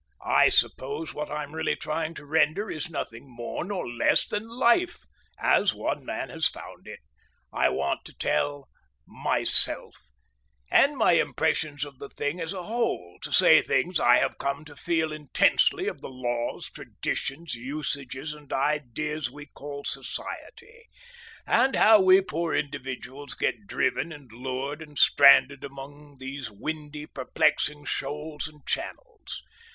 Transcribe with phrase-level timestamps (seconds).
[0.25, 5.75] I suppose what I'm really trying to render is nothing more nor less than Life—as
[5.75, 7.01] one man has found it.
[7.53, 9.93] I want to tell—myself,
[10.71, 14.65] and my impressions of the thing as a whole, to say things I have come
[14.65, 20.89] to feel intensely of the laws, traditions, usages, and ideas we call society,
[21.45, 27.85] and how we poor individuals get driven and lured and stranded among these windy, perplexing
[27.85, 29.43] shoals and channels.